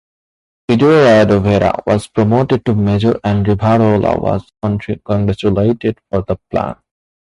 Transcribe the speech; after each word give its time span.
Eduardo 0.67 1.39
Vera 1.41 1.75
was 1.85 2.07
promoted 2.07 2.65
to 2.65 2.73
Major 2.73 3.19
and 3.23 3.45
Rivarola 3.45 4.19
was 4.19 4.51
congratulated 4.59 5.99
for 6.09 6.23
the 6.23 6.37
plan. 6.49 6.75